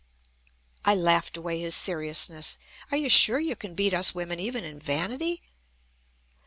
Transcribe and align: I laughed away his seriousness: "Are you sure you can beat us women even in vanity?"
I 0.83 0.95
laughed 0.95 1.37
away 1.37 1.59
his 1.59 1.75
seriousness: 1.75 2.57
"Are 2.89 2.97
you 2.97 3.07
sure 3.07 3.39
you 3.39 3.55
can 3.55 3.75
beat 3.75 3.93
us 3.93 4.15
women 4.15 4.39
even 4.39 4.63
in 4.63 4.79
vanity?" 4.79 5.43